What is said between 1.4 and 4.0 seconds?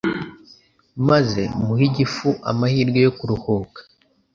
muhe igifu amahirwe yo kuruhuka.